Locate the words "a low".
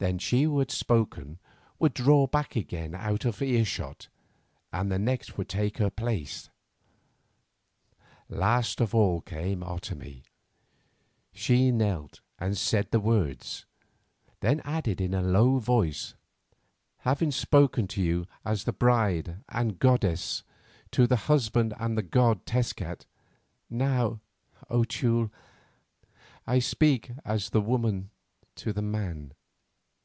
15.14-15.56